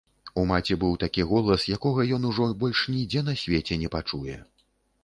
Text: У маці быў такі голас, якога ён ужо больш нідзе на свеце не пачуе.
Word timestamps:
У 0.43 0.45
маці 0.51 0.77
быў 0.83 0.95
такі 1.03 1.25
голас, 1.33 1.67
якога 1.77 2.07
ён 2.17 2.27
ужо 2.33 2.49
больш 2.65 2.83
нідзе 2.95 3.21
на 3.31 3.39
свеце 3.45 3.83
не 3.85 3.97
пачуе. 3.99 4.45